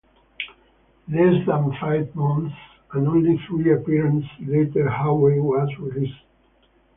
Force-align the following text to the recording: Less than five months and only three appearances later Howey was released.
Less 1.09 1.45
than 1.45 1.75
five 1.79 2.15
months 2.15 2.55
and 2.93 3.07
only 3.07 3.37
three 3.47 3.71
appearances 3.71 4.27
later 4.47 4.89
Howey 4.89 5.39
was 5.39 5.69
released. 5.77 6.23